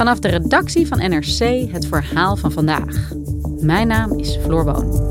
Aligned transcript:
Vanaf 0.00 0.18
de 0.18 0.28
redactie 0.28 0.86
van 0.86 0.98
NRC 0.98 1.70
het 1.72 1.86
verhaal 1.86 2.36
van 2.36 2.52
vandaag. 2.52 3.12
Mijn 3.58 3.86
naam 3.86 4.18
is 4.18 4.36
Floor 4.36 4.64
Boon. 4.64 5.08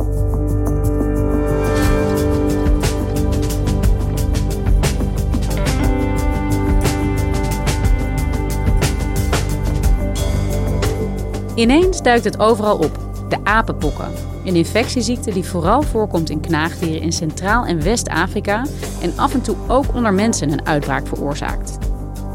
Ineens 11.56 12.02
duikt 12.02 12.24
het 12.24 12.40
overal 12.40 12.78
op. 12.78 13.00
De 13.30 13.38
apenpokken. 13.44 14.12
Een 14.46 14.56
infectieziekte 14.56 15.34
die 15.34 15.44
vooral 15.44 15.82
voorkomt 15.82 16.30
in 16.30 16.40
knaagdieren 16.40 17.02
in 17.02 17.14
Centraal- 17.14 17.66
en 17.66 17.84
West-Afrika 17.84 18.66
en 19.02 19.14
af 19.16 19.34
en 19.34 19.42
toe 19.42 19.56
ook 19.68 19.94
onder 19.94 20.14
mensen 20.14 20.52
een 20.52 20.66
uitbraak 20.66 21.08
veroorzaakt. 21.08 21.89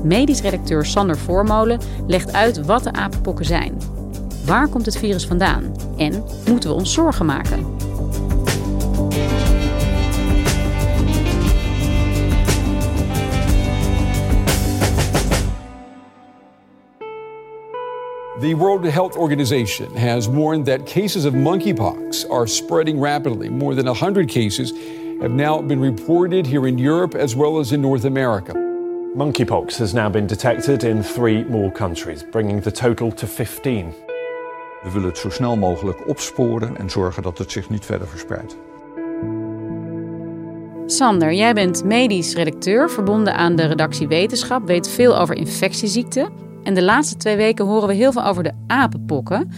Medisch 0.04 0.40
redacteur 0.40 0.86
Sander 0.86 1.18
Voormolen 1.18 1.80
legt 2.06 2.32
uit 2.32 2.66
wat 2.66 2.82
de 2.82 2.92
apenpokken 2.92 3.44
zijn. 3.44 3.78
Waar 4.46 4.68
komt 4.68 4.86
het 4.86 4.96
virus 4.96 5.26
vandaan? 5.26 5.76
En 5.96 6.24
moeten 6.48 6.70
we 6.70 6.76
ons 6.76 6.92
zorgen 6.92 7.26
maken? 7.26 7.72
The 18.40 18.54
World 18.56 18.84
Health 18.84 19.16
Organization 19.16 19.96
has 19.96 20.26
warned 20.26 20.66
that 20.66 20.82
cases 20.84 21.24
of 21.24 21.34
monkeypox 21.34 22.28
are 22.28 22.46
spreading 22.46 23.00
rapidly. 23.00 23.48
More 23.48 23.74
than 23.74 23.86
100 23.86 24.28
cases 24.28 24.72
have 25.20 25.32
now 25.32 25.66
been 25.66 25.80
reported 25.80 26.46
here 26.46 26.66
in 26.66 26.78
Europe 26.78 27.18
as 27.18 27.34
well 27.34 27.58
as 27.58 27.72
in 27.72 27.80
North 27.80 28.04
America. 28.04 28.63
Monkeypox 29.14 29.78
has 29.78 29.92
now 29.92 30.10
been 30.10 30.26
detected 30.26 30.82
in 30.82 31.02
three 31.02 31.44
more 31.44 31.72
countries, 31.72 32.24
bringing 32.30 32.62
the 32.62 32.70
total 32.70 33.12
to 33.12 33.26
15. 33.26 33.94
We 34.82 34.90
willen 34.90 35.08
het 35.08 35.18
zo 35.18 35.30
snel 35.30 35.56
mogelijk 35.56 36.08
opsporen 36.08 36.76
en 36.76 36.90
zorgen 36.90 37.22
dat 37.22 37.38
het 37.38 37.52
zich 37.52 37.70
niet 37.70 37.84
verder 37.84 38.08
verspreidt. 38.08 38.56
Sander, 40.86 41.32
jij 41.32 41.54
bent 41.54 41.84
medisch 41.84 42.34
redacteur, 42.34 42.90
verbonden 42.90 43.34
aan 43.34 43.56
de 43.56 43.64
redactie 43.64 44.08
Wetenschap, 44.08 44.66
weet 44.66 44.88
veel 44.88 45.18
over 45.18 45.34
infectieziekten. 45.34 46.32
En 46.62 46.74
de 46.74 46.82
laatste 46.82 47.16
twee 47.16 47.36
weken 47.36 47.64
horen 47.64 47.88
we 47.88 47.94
heel 47.94 48.12
veel 48.12 48.24
over 48.24 48.42
de 48.42 48.52
apenpokken. 48.66 49.50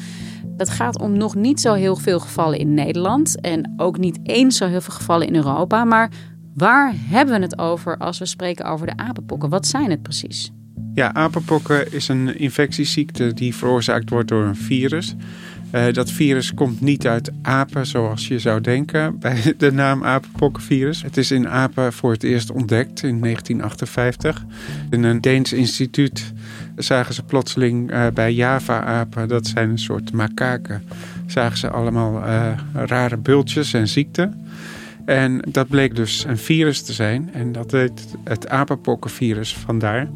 Dat 0.47 0.71
gaat 0.71 1.01
om 1.01 1.17
nog 1.17 1.35
niet 1.35 1.61
zo 1.61 1.73
heel 1.73 1.97
veel 1.97 2.21
gevallen 2.21 2.59
in 2.59 2.75
Nederland 2.75 3.41
en 3.41 3.73
ook 3.77 3.99
niet 3.99 4.19
eens 4.23 4.57
zo 4.57 4.67
heel 4.67 4.81
veel 4.81 4.95
gevallen 4.95 5.27
in 5.27 5.35
Europa. 5.35 5.85
Maar 5.85 6.11
waar 6.57 6.95
hebben 7.09 7.35
we 7.35 7.43
het 7.43 7.59
over 7.59 7.97
als 7.97 8.19
we 8.19 8.27
spreken 8.27 8.65
over 8.65 8.87
de 8.87 8.97
apenpokken? 8.97 9.49
Wat 9.49 9.67
zijn 9.67 9.91
het 9.91 10.03
precies? 10.03 10.53
Ja, 10.95 11.15
apenpokken 11.15 11.93
is 11.93 12.09
een 12.09 12.39
infectieziekte 12.39 13.35
die 13.35 13.55
veroorzaakt 13.55 14.11
wordt 14.11 14.29
door 14.29 14.45
een 14.45 14.57
virus. 14.57 15.15
Uh, 15.73 15.93
dat 15.93 16.11
virus 16.11 16.55
komt 16.55 16.81
niet 16.81 17.07
uit 17.07 17.31
apen 17.43 17.87
zoals 17.87 18.29
je 18.29 18.39
zou 18.39 18.61
denken 18.61 19.19
bij 19.19 19.43
de 19.59 19.73
naam 19.73 20.05
apenpokkenvirus. 20.05 21.03
Het 21.03 21.17
is 21.17 21.31
in 21.31 21.49
apen 21.49 21.93
voor 21.93 22.13
het 22.13 22.23
eerst 22.23 22.51
ontdekt 22.51 23.03
in 23.03 23.21
1958. 23.21 24.45
In 24.91 25.03
een 25.03 25.21
Deens 25.21 25.53
instituut 25.53 26.33
zagen 26.77 27.15
ze 27.15 27.23
plotseling 27.23 27.91
uh, 27.93 28.07
bij 28.15 28.33
Java-apen, 28.33 29.29
dat 29.29 29.47
zijn 29.47 29.71
een 29.71 29.79
soort 29.79 30.13
makaken, 30.13 30.83
zagen 31.27 31.59
ze 31.59 31.71
allemaal 31.71 32.29
uh, 32.29 32.59
rare 32.73 33.17
bultjes 33.17 33.73
en 33.73 33.89
ziekten. 33.89 34.47
En 35.07 35.43
dat 35.49 35.69
bleek 35.69 35.97
dus 35.97 36.25
een 36.25 36.39
virus 36.39 36.83
te 36.83 36.93
zijn 36.93 37.31
en 37.33 37.53
dat 37.53 37.71
heet 37.71 38.17
het 38.25 38.49
apenpokkenvirus 38.49 39.55
vandaar. 39.55 40.09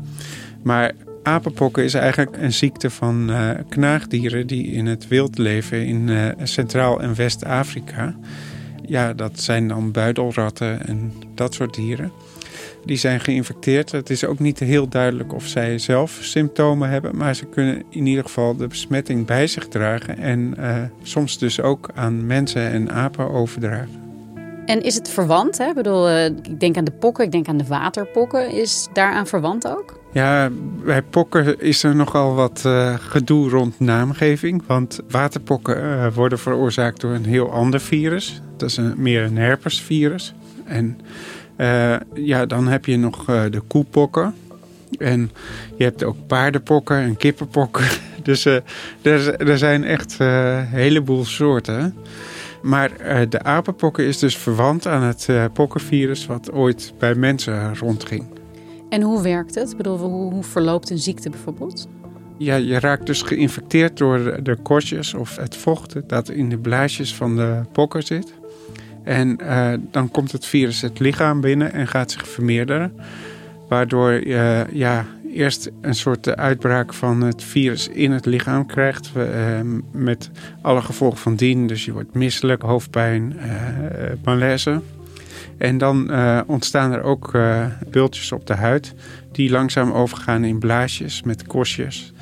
Maar 0.62 0.92
apenpokken 1.22 1.84
is 1.84 1.94
eigenlijk 1.94 2.36
een 2.36 2.52
ziekte 2.52 2.90
van 2.90 3.30
uh, 3.30 3.50
knaagdieren 3.68 4.46
die 4.46 4.66
in 4.66 4.86
het 4.86 5.08
wild 5.08 5.38
leven 5.38 5.86
in 5.86 6.08
uh, 6.08 6.28
Centraal- 6.42 7.00
en 7.00 7.14
West-Afrika. 7.14 8.16
Ja, 8.86 9.12
dat 9.12 9.40
zijn 9.40 9.68
dan 9.68 9.92
buidelratten 9.92 10.86
en 10.86 11.12
dat 11.34 11.54
soort 11.54 11.74
dieren. 11.74 12.12
Die 12.84 12.96
zijn 12.96 13.20
geïnfecteerd. 13.20 13.92
Het 13.92 14.10
is 14.10 14.24
ook 14.24 14.38
niet 14.38 14.58
heel 14.58 14.88
duidelijk 14.88 15.34
of 15.34 15.46
zij 15.46 15.78
zelf 15.78 16.18
symptomen 16.20 16.88
hebben, 16.88 17.16
maar 17.16 17.34
ze 17.34 17.46
kunnen 17.46 17.82
in 17.90 18.06
ieder 18.06 18.24
geval 18.24 18.56
de 18.56 18.66
besmetting 18.66 19.26
bij 19.26 19.46
zich 19.46 19.68
dragen 19.68 20.18
en 20.18 20.54
uh, 20.58 20.76
soms 21.02 21.38
dus 21.38 21.60
ook 21.60 21.90
aan 21.94 22.26
mensen 22.26 22.70
en 22.70 22.90
apen 22.90 23.30
overdragen. 23.30 24.09
En 24.70 24.82
is 24.82 24.94
het 24.94 25.10
verwant? 25.10 25.58
Hè? 25.58 25.68
Ik 25.68 25.74
bedoel, 25.74 26.18
ik 26.20 26.60
denk 26.60 26.76
aan 26.76 26.84
de 26.84 26.90
pokken, 26.90 27.24
ik 27.24 27.32
denk 27.32 27.48
aan 27.48 27.56
de 27.56 27.66
waterpokken. 27.66 28.50
Is 28.50 28.88
daaraan 28.92 29.26
verwant 29.26 29.68
ook? 29.68 29.98
Ja, 30.12 30.50
bij 30.84 31.02
pokken 31.02 31.60
is 31.60 31.82
er 31.82 31.96
nogal 31.96 32.34
wat 32.34 32.62
uh, 32.66 32.94
gedoe 32.98 33.48
rond 33.48 33.80
naamgeving. 33.80 34.62
Want 34.66 35.00
waterpokken 35.08 35.82
uh, 35.82 36.06
worden 36.14 36.38
veroorzaakt 36.38 37.00
door 37.00 37.10
een 37.10 37.24
heel 37.24 37.52
ander 37.52 37.80
virus. 37.80 38.40
Dat 38.56 38.70
is 38.70 38.76
een, 38.76 38.94
meer 38.96 39.22
een 39.22 39.36
herpesvirus. 39.36 40.34
En 40.64 41.00
ja, 42.14 42.46
dan 42.46 42.68
heb 42.68 42.84
je 42.84 42.96
nog 42.96 43.24
de 43.24 43.62
koepokken. 43.66 44.34
En 44.98 45.30
je 45.76 45.84
hebt 45.84 46.04
ook 46.04 46.16
paardenpokken 46.26 46.96
en 46.96 47.16
kippenpokken. 47.16 47.84
Dus 48.22 48.44
er, 48.44 48.62
er 49.36 49.58
zijn 49.58 49.84
echt 49.84 50.16
een 50.18 50.66
heleboel 50.66 51.24
soorten. 51.24 51.94
Maar 52.62 52.90
de 53.28 53.42
apenpokken 53.42 54.04
is 54.04 54.18
dus 54.18 54.36
verwant 54.36 54.86
aan 54.86 55.02
het 55.02 55.28
pokkenvirus... 55.52 56.26
wat 56.26 56.52
ooit 56.52 56.92
bij 56.98 57.14
mensen 57.14 57.76
rondging. 57.76 58.24
En 58.88 59.02
hoe 59.02 59.22
werkt 59.22 59.54
het? 59.54 59.70
Ik 59.70 59.76
bedoel, 59.76 59.98
hoe, 59.98 60.32
hoe 60.32 60.42
verloopt 60.42 60.90
een 60.90 60.98
ziekte 60.98 61.30
bijvoorbeeld? 61.30 61.88
Ja, 62.38 62.54
je 62.54 62.78
raakt 62.78 63.06
dus 63.06 63.22
geïnfecteerd 63.22 63.96
door 63.96 64.42
de 64.42 64.56
korstjes 64.62 65.14
of 65.14 65.36
het 65.36 65.56
vocht 65.56 66.08
dat 66.08 66.28
in 66.28 66.48
de 66.48 66.58
blaasjes 66.58 67.14
van 67.14 67.36
de 67.36 67.60
pokken 67.72 68.02
zit. 68.02 68.32
En 69.04 69.38
uh, 69.42 69.72
dan 69.90 70.10
komt 70.10 70.32
het 70.32 70.46
virus 70.46 70.80
het 70.80 70.98
lichaam 70.98 71.40
binnen 71.40 71.72
en 71.72 71.86
gaat 71.86 72.10
zich 72.10 72.28
vermeerderen. 72.28 72.92
Waardoor 73.68 74.12
je 74.12 74.24
uh, 74.26 74.60
ja, 74.72 75.06
eerst 75.34 75.70
een 75.80 75.94
soort 75.94 76.36
uitbraak 76.36 76.94
van 76.94 77.20
het 77.20 77.42
virus 77.42 77.88
in 77.88 78.10
het 78.10 78.26
lichaam 78.26 78.66
krijgt. 78.66 79.10
Uh, 79.16 79.24
met 79.92 80.30
alle 80.62 80.82
gevolgen 80.82 81.18
van 81.18 81.34
dien. 81.36 81.66
Dus 81.66 81.84
je 81.84 81.92
wordt 81.92 82.14
misselijk, 82.14 82.62
hoofdpijn, 82.62 83.36
malaise. 84.24 84.80
En 85.58 85.78
dan 85.78 86.06
uh, 86.10 86.40
ontstaan 86.46 86.92
er 86.92 87.02
ook 87.02 87.38
bultjes 87.90 88.32
op 88.32 88.46
de 88.46 88.54
huid 88.54 88.94
die 89.32 89.50
langzaam 89.50 89.92
overgaan 89.92 90.44
in 90.44 90.58
blaasjes 90.58 91.22
met 91.22 91.46
korstjes. 91.46 92.12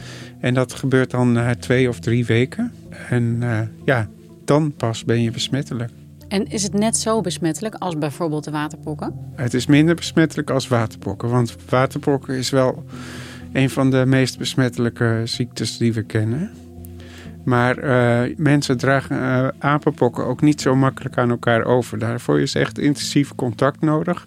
En 0.41 0.55
dat 0.55 0.75
gebeurt 0.75 1.11
dan 1.11 1.33
na 1.33 1.55
twee 1.55 1.89
of 1.89 1.99
drie 1.99 2.27
weken. 2.27 2.73
En 3.09 3.43
ja, 3.85 4.09
dan 4.45 4.73
pas 4.73 5.05
ben 5.05 5.23
je 5.23 5.31
besmettelijk. 5.31 5.91
En 6.29 6.47
is 6.47 6.63
het 6.63 6.73
net 6.73 6.97
zo 6.97 7.21
besmettelijk 7.21 7.75
als 7.75 7.99
bijvoorbeeld 7.99 8.45
de 8.45 8.51
waterpokken? 8.51 9.15
Het 9.35 9.55
is 9.55 9.67
minder 9.67 9.95
besmettelijk 9.95 10.51
als 10.51 10.69
waterpokken. 10.69 11.29
Want 11.29 11.57
waterpokken 11.69 12.35
is 12.35 12.51
wel 12.51 12.85
een 13.53 13.71
van 13.71 13.91
de 13.91 14.05
meest 14.07 14.39
besmettelijke 14.39 15.23
ziektes 15.25 15.79
die 15.79 15.93
we 15.93 16.03
kennen. 16.03 16.51
Maar 17.45 17.85
uh, 17.85 18.37
mensen 18.37 18.79
dragen 18.79 19.17
uh, 19.17 19.49
apenpokken 19.59 20.27
ook 20.27 20.41
niet 20.41 20.61
zo 20.61 20.77
makkelijk 20.77 21.19
aan 21.19 21.31
elkaar 21.31 21.65
over. 21.65 21.99
Daarvoor 21.99 22.41
is 22.41 22.55
echt 22.55 22.79
intensief 22.79 23.35
contact 23.35 23.81
nodig. 23.81 24.27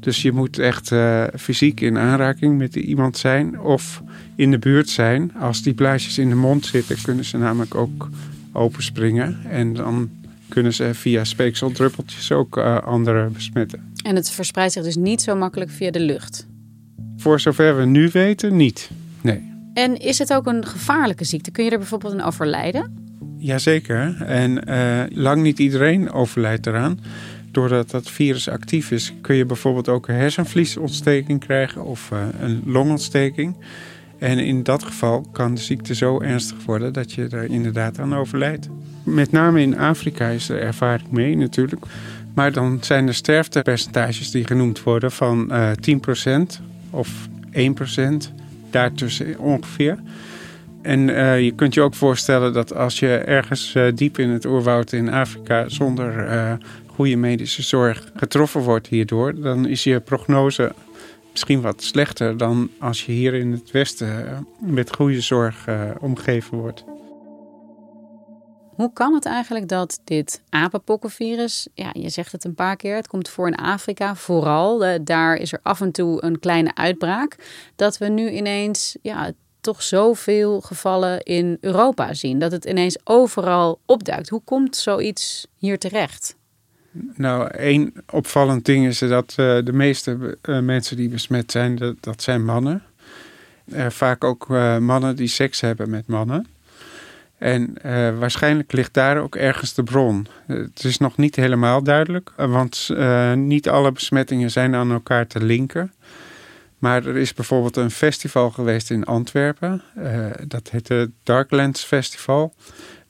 Dus 0.00 0.22
je 0.22 0.32
moet 0.32 0.58
echt 0.58 0.90
uh, 0.90 1.24
fysiek 1.36 1.80
in 1.80 1.98
aanraking 1.98 2.58
met 2.58 2.76
iemand 2.76 3.16
zijn 3.16 3.60
of 3.60 4.02
in 4.36 4.50
de 4.50 4.58
buurt 4.58 4.88
zijn. 4.88 5.32
Als 5.34 5.62
die 5.62 5.74
blaasjes 5.74 6.18
in 6.18 6.28
de 6.28 6.34
mond 6.34 6.66
zitten, 6.66 6.96
kunnen 7.02 7.24
ze 7.24 7.38
namelijk 7.38 7.74
ook 7.74 8.08
openspringen. 8.52 9.38
En 9.48 9.74
dan 9.74 10.10
kunnen 10.52 10.74
ze 10.74 10.94
via 10.94 11.24
speekseldruppeltjes 11.24 12.32
ook 12.32 12.58
anderen 12.84 13.32
besmetten. 13.32 13.92
En 14.04 14.16
het 14.16 14.30
verspreidt 14.30 14.72
zich 14.72 14.82
dus 14.82 14.96
niet 14.96 15.22
zo 15.22 15.36
makkelijk 15.36 15.70
via 15.70 15.90
de 15.90 16.00
lucht? 16.00 16.46
Voor 17.16 17.40
zover 17.40 17.76
we 17.76 17.84
nu 17.84 18.08
weten, 18.12 18.56
niet. 18.56 18.90
Nee. 19.20 19.52
En 19.74 19.96
is 19.96 20.18
het 20.18 20.32
ook 20.32 20.46
een 20.46 20.66
gevaarlijke 20.66 21.24
ziekte? 21.24 21.50
Kun 21.50 21.64
je 21.64 21.70
er 21.70 21.78
bijvoorbeeld 21.78 22.12
aan 22.12 22.26
overlijden? 22.26 22.96
Jazeker. 23.38 24.22
En 24.22 24.68
uh, 24.68 25.02
lang 25.08 25.42
niet 25.42 25.58
iedereen 25.58 26.10
overlijdt 26.10 26.66
eraan. 26.66 27.00
Doordat 27.50 27.90
dat 27.90 28.10
virus 28.10 28.48
actief 28.48 28.90
is, 28.90 29.12
kun 29.20 29.34
je 29.34 29.46
bijvoorbeeld 29.46 29.88
ook 29.88 30.08
een 30.08 30.14
hersenvliesontsteking 30.14 31.40
krijgen 31.40 31.84
of 31.84 32.10
uh, 32.12 32.18
een 32.40 32.62
longontsteking. 32.66 33.56
En 34.22 34.38
in 34.38 34.62
dat 34.62 34.82
geval 34.82 35.26
kan 35.32 35.54
de 35.54 35.60
ziekte 35.60 35.94
zo 35.94 36.20
ernstig 36.20 36.64
worden 36.64 36.92
dat 36.92 37.12
je 37.12 37.28
er 37.28 37.44
inderdaad 37.44 37.98
aan 37.98 38.14
overlijdt. 38.14 38.68
Met 39.02 39.32
name 39.32 39.60
in 39.60 39.78
Afrika 39.78 40.28
is 40.28 40.48
er 40.48 40.60
ervaring 40.60 41.10
mee 41.10 41.36
natuurlijk. 41.36 41.82
Maar 42.34 42.52
dan 42.52 42.78
zijn 42.80 43.06
er 43.06 43.14
sterftepercentages 43.14 44.30
die 44.30 44.46
genoemd 44.46 44.82
worden 44.82 45.12
van 45.12 45.48
uh, 45.50 45.70
10% 46.60 46.62
of 46.90 47.28
1% 47.52 48.32
daartussen 48.70 49.38
ongeveer. 49.38 49.98
En 50.82 51.08
uh, 51.08 51.40
je 51.40 51.52
kunt 51.52 51.74
je 51.74 51.80
ook 51.80 51.94
voorstellen 51.94 52.52
dat 52.52 52.74
als 52.74 52.98
je 52.98 53.16
ergens 53.16 53.74
uh, 53.74 53.86
diep 53.94 54.18
in 54.18 54.28
het 54.28 54.46
oerwoud 54.46 54.92
in 54.92 55.12
Afrika 55.12 55.68
zonder 55.68 56.58
goede 56.86 57.16
medische 57.16 57.62
zorg 57.62 58.10
getroffen 58.16 58.60
wordt 58.60 58.86
hierdoor, 58.86 59.40
dan 59.40 59.66
is 59.66 59.84
je 59.84 60.00
prognose 60.00 60.72
misschien 61.32 61.60
wat 61.60 61.82
slechter 61.82 62.36
dan 62.36 62.70
als 62.78 63.06
je 63.06 63.12
hier 63.12 63.34
in 63.34 63.52
het 63.52 63.70
Westen 63.70 64.46
met 64.58 64.94
goede 64.94 65.20
zorg 65.20 65.66
omgeven 66.00 66.58
wordt. 66.58 66.84
Hoe 68.72 68.92
kan 68.92 69.14
het 69.14 69.24
eigenlijk 69.24 69.68
dat 69.68 70.00
dit 70.04 70.42
apenpokkenvirus, 70.48 71.68
ja, 71.74 71.90
je 71.92 72.08
zegt 72.08 72.32
het 72.32 72.44
een 72.44 72.54
paar 72.54 72.76
keer, 72.76 72.96
het 72.96 73.06
komt 73.08 73.28
voor 73.28 73.46
in 73.46 73.54
Afrika 73.54 74.16
vooral, 74.16 74.98
daar 75.04 75.36
is 75.36 75.52
er 75.52 75.60
af 75.62 75.80
en 75.80 75.92
toe 75.92 76.24
een 76.24 76.38
kleine 76.38 76.74
uitbraak, 76.74 77.36
dat 77.76 77.98
we 77.98 78.08
nu 78.08 78.30
ineens 78.30 78.96
ja, 79.02 79.32
toch 79.60 79.82
zoveel 79.82 80.60
gevallen 80.60 81.22
in 81.22 81.58
Europa 81.60 82.14
zien, 82.14 82.38
dat 82.38 82.52
het 82.52 82.64
ineens 82.64 82.98
overal 83.04 83.80
opduikt. 83.86 84.28
Hoe 84.28 84.42
komt 84.44 84.76
zoiets 84.76 85.46
hier 85.56 85.78
terecht? 85.78 86.36
Nou, 86.92 87.46
één 87.50 87.92
opvallend 88.10 88.64
ding 88.64 88.86
is 88.86 88.98
dat 88.98 89.34
uh, 89.40 89.64
de 89.64 89.72
meeste 89.72 90.38
uh, 90.42 90.58
mensen 90.58 90.96
die 90.96 91.08
besmet 91.08 91.50
zijn, 91.50 91.76
dat, 91.76 91.96
dat 92.00 92.22
zijn 92.22 92.44
mannen. 92.44 92.82
Uh, 93.64 93.86
vaak 93.88 94.24
ook 94.24 94.48
mannen 94.80 95.16
die 95.16 95.28
seks 95.28 95.60
hebben 95.60 95.90
met 95.90 96.06
mannen. 96.06 96.46
En 97.38 97.74
waarschijnlijk 98.18 98.72
ligt 98.72 98.94
daar 98.94 99.18
ook 99.18 99.36
ergens 99.36 99.74
de 99.74 99.82
bron. 99.82 100.26
Het 100.46 100.84
is 100.84 100.98
nog 100.98 101.16
niet 101.16 101.36
helemaal 101.36 101.82
duidelijk, 101.82 102.32
want 102.36 102.90
niet 103.34 103.68
alle 103.68 103.92
besmettingen 103.92 104.50
zijn 104.50 104.74
aan 104.74 104.90
elkaar 104.90 105.26
te 105.26 105.44
linken. 105.44 105.92
Maar 106.78 107.06
er 107.06 107.16
is 107.16 107.34
bijvoorbeeld 107.34 107.76
een 107.76 107.90
festival 107.90 108.50
geweest 108.50 108.90
in 108.90 109.04
Antwerpen. 109.04 109.82
Dat 110.46 110.70
heette 110.70 111.10
Darklands 111.22 111.84
Festival. 111.84 112.54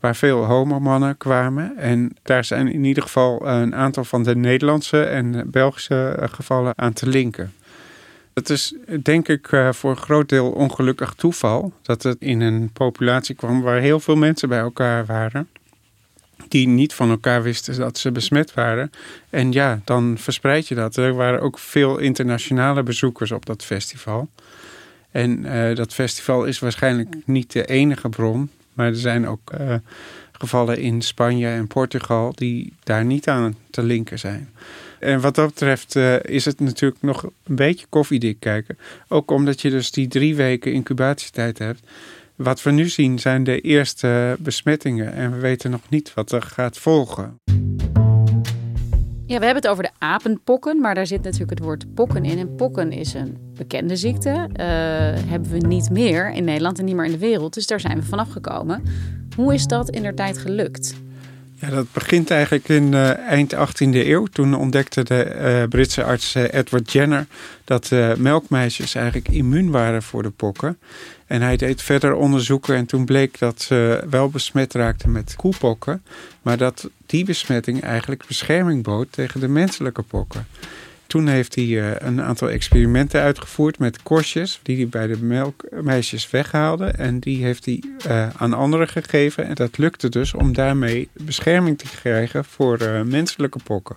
Waar 0.02 0.16
veel 0.16 0.44
homomannen 0.44 1.16
kwamen. 1.16 1.76
En 1.76 2.16
daar 2.22 2.44
zijn 2.44 2.68
in 2.68 2.84
ieder 2.84 3.02
geval 3.02 3.48
een 3.48 3.74
aantal 3.74 4.04
van 4.04 4.22
de 4.22 4.36
Nederlandse 4.36 5.02
en 5.02 5.50
Belgische 5.50 6.28
gevallen 6.30 6.72
aan 6.76 6.92
te 6.92 7.08
linken. 7.08 7.52
Het 8.34 8.50
is 8.50 8.74
denk 9.02 9.28
ik 9.28 9.52
eh, 9.52 9.72
voor 9.72 9.90
een 9.90 9.96
groot 9.96 10.28
deel 10.28 10.50
ongelukkig 10.50 11.14
toeval 11.14 11.72
dat 11.82 12.02
het 12.02 12.16
in 12.20 12.40
een 12.40 12.70
populatie 12.72 13.34
kwam 13.34 13.60
waar 13.60 13.80
heel 13.80 14.00
veel 14.00 14.16
mensen 14.16 14.48
bij 14.48 14.58
elkaar 14.58 15.06
waren. 15.06 15.48
Die 16.48 16.68
niet 16.68 16.94
van 16.94 17.10
elkaar 17.10 17.42
wisten 17.42 17.78
dat 17.78 17.98
ze 17.98 18.12
besmet 18.12 18.54
waren. 18.54 18.90
En 19.30 19.52
ja, 19.52 19.80
dan 19.84 20.16
verspreid 20.18 20.68
je 20.68 20.74
dat. 20.74 20.96
Er 20.96 21.14
waren 21.14 21.40
ook 21.40 21.58
veel 21.58 21.98
internationale 21.98 22.82
bezoekers 22.82 23.32
op 23.32 23.46
dat 23.46 23.64
festival. 23.64 24.28
En 25.10 25.44
uh, 25.44 25.74
dat 25.74 25.94
festival 25.94 26.44
is 26.44 26.58
waarschijnlijk 26.58 27.16
niet 27.24 27.52
de 27.52 27.64
enige 27.64 28.08
bron. 28.08 28.50
Maar 28.72 28.86
er 28.86 28.96
zijn 28.96 29.26
ook 29.26 29.52
uh, 29.60 29.74
gevallen 30.32 30.78
in 30.78 31.02
Spanje 31.02 31.48
en 31.48 31.66
Portugal 31.66 32.32
die 32.34 32.72
daar 32.82 33.04
niet 33.04 33.28
aan 33.28 33.56
te 33.70 33.82
linken 33.82 34.18
zijn. 34.18 34.48
En 34.98 35.20
wat 35.20 35.34
dat 35.34 35.46
betreft 35.46 35.94
uh, 35.94 36.22
is 36.22 36.44
het 36.44 36.60
natuurlijk 36.60 37.02
nog 37.02 37.22
een 37.22 37.56
beetje 37.56 37.86
koffiedik 37.88 38.40
kijken. 38.40 38.78
Ook 39.08 39.30
omdat 39.30 39.60
je 39.60 39.70
dus 39.70 39.90
die 39.90 40.08
drie 40.08 40.34
weken 40.34 40.72
incubatietijd 40.72 41.58
hebt. 41.58 41.80
Wat 42.36 42.62
we 42.62 42.70
nu 42.70 42.88
zien 42.88 43.18
zijn 43.18 43.44
de 43.44 43.60
eerste 43.60 44.36
besmettingen. 44.38 45.12
En 45.12 45.32
we 45.32 45.38
weten 45.38 45.70
nog 45.70 45.88
niet 45.88 46.14
wat 46.14 46.32
er 46.32 46.42
gaat 46.42 46.78
volgen. 46.78 47.40
Ja, 49.32 49.38
we 49.38 49.44
hebben 49.44 49.62
het 49.62 49.72
over 49.72 49.84
de 49.84 49.90
apenpokken, 49.98 50.80
maar 50.80 50.94
daar 50.94 51.06
zit 51.06 51.22
natuurlijk 51.22 51.50
het 51.50 51.58
woord 51.58 51.94
pokken 51.94 52.24
in. 52.24 52.38
En 52.38 52.54
pokken 52.54 52.92
is 52.92 53.14
een 53.14 53.36
bekende 53.56 53.96
ziekte. 53.96 54.28
Uh, 54.30 54.66
hebben 55.30 55.50
we 55.50 55.66
niet 55.66 55.90
meer 55.90 56.32
in 56.32 56.44
Nederland 56.44 56.78
en 56.78 56.84
niet 56.84 56.94
meer 56.94 57.04
in 57.04 57.12
de 57.12 57.18
wereld. 57.18 57.54
Dus 57.54 57.66
daar 57.66 57.80
zijn 57.80 57.98
we 57.98 58.04
vanaf 58.04 58.30
gekomen. 58.30 58.82
Hoe 59.36 59.54
is 59.54 59.66
dat 59.66 59.90
in 59.90 60.02
der 60.02 60.14
tijd 60.14 60.38
gelukt? 60.38 60.94
Ja, 61.54 61.68
dat 61.68 61.86
begint 61.92 62.30
eigenlijk 62.30 62.68
in 62.68 62.92
uh, 62.92 63.18
eind 63.18 63.54
18e 63.54 63.94
eeuw. 63.94 64.26
Toen 64.26 64.54
ontdekte 64.54 65.02
de 65.02 65.34
uh, 65.36 65.68
Britse 65.68 66.04
arts 66.04 66.34
Edward 66.34 66.92
Jenner 66.92 67.26
dat 67.64 67.90
melkmeisjes 68.16 68.94
eigenlijk 68.94 69.28
immuun 69.28 69.70
waren 69.70 70.02
voor 70.02 70.22
de 70.22 70.30
pokken. 70.30 70.78
En 71.32 71.42
hij 71.42 71.56
deed 71.56 71.82
verder 71.82 72.14
onderzoeken 72.14 72.76
en 72.76 72.86
toen 72.86 73.04
bleek 73.04 73.38
dat 73.38 73.62
ze 73.62 74.04
wel 74.10 74.28
besmet 74.28 74.74
raakten 74.74 75.12
met 75.12 75.34
koepokken. 75.36 76.02
Maar 76.42 76.56
dat 76.56 76.90
die 77.06 77.24
besmetting 77.24 77.82
eigenlijk 77.82 78.26
bescherming 78.26 78.82
bood 78.82 79.06
tegen 79.10 79.40
de 79.40 79.48
menselijke 79.48 80.02
pokken. 80.02 80.46
Toen 81.06 81.26
heeft 81.26 81.54
hij 81.54 81.64
uh, 81.64 81.90
een 81.98 82.22
aantal 82.22 82.50
experimenten 82.50 83.20
uitgevoerd 83.20 83.78
met 83.78 84.02
korstjes 84.02 84.60
die 84.62 84.76
hij 84.76 84.88
bij 84.88 85.06
de 85.06 85.22
melkmeisjes 85.22 86.30
weghaalde. 86.30 86.86
En 86.86 87.18
die 87.18 87.44
heeft 87.44 87.64
hij 87.64 87.82
uh, 88.06 88.28
aan 88.36 88.52
anderen 88.52 88.88
gegeven. 88.88 89.46
En 89.46 89.54
dat 89.54 89.78
lukte 89.78 90.08
dus 90.08 90.34
om 90.34 90.52
daarmee 90.54 91.08
bescherming 91.12 91.78
te 91.78 91.86
krijgen 92.00 92.44
voor 92.44 92.82
uh, 92.82 93.02
menselijke 93.02 93.58
pokken. 93.64 93.96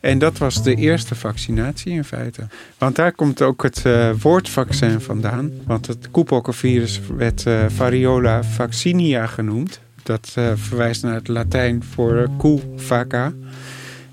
En 0.00 0.18
dat 0.18 0.38
was 0.38 0.62
de 0.62 0.74
eerste 0.74 1.14
vaccinatie 1.14 1.92
in 1.92 2.04
feite. 2.04 2.46
Want 2.78 2.96
daar 2.96 3.12
komt 3.12 3.42
ook 3.42 3.62
het 3.62 3.82
woord 4.20 4.48
vaccin 4.48 5.00
vandaan. 5.00 5.52
Want 5.66 5.86
het 5.86 6.10
koepokkenvirus 6.10 7.00
werd 7.16 7.44
variola 7.68 8.42
vaccinia 8.44 9.26
genoemd. 9.26 9.80
Dat 10.02 10.28
verwijst 10.54 11.02
naar 11.02 11.14
het 11.14 11.28
Latijn 11.28 11.84
voor 11.84 12.28
koe, 12.36 12.60
vaca. 12.76 13.32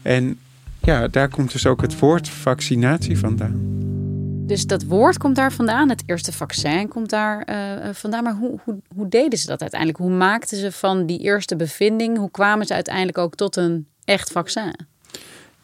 En 0.01 0.39
ja, 0.81 1.07
daar 1.07 1.29
komt 1.29 1.51
dus 1.51 1.65
ook 1.65 1.81
het 1.81 1.99
woord 1.99 2.29
vaccinatie 2.29 3.19
vandaan. 3.19 3.73
Dus 4.47 4.65
dat 4.65 4.83
woord 4.83 5.17
komt 5.17 5.35
daar 5.35 5.53
vandaan, 5.53 5.89
het 5.89 6.03
eerste 6.05 6.31
vaccin 6.31 6.87
komt 6.87 7.09
daar 7.09 7.47
vandaan. 7.93 8.23
Maar 8.23 8.35
hoe, 8.35 8.59
hoe, 8.63 8.77
hoe 8.95 9.07
deden 9.07 9.39
ze 9.39 9.47
dat 9.47 9.61
uiteindelijk? 9.61 9.99
Hoe 9.99 10.11
maakten 10.11 10.57
ze 10.57 10.71
van 10.71 11.05
die 11.05 11.19
eerste 11.19 11.55
bevinding, 11.55 12.17
hoe 12.17 12.31
kwamen 12.31 12.65
ze 12.65 12.73
uiteindelijk 12.73 13.17
ook 13.17 13.35
tot 13.35 13.55
een 13.55 13.87
echt 14.03 14.31
vaccin? 14.31 14.75